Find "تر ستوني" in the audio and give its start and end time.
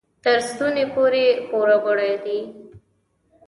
0.23-0.85